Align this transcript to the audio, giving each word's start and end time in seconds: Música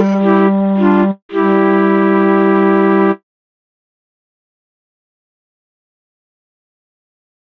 Música 0.00 0.39